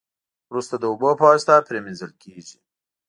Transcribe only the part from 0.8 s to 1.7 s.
اوبو په واسطه